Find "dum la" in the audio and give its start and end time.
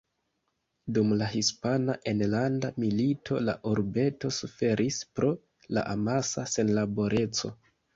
0.95-1.27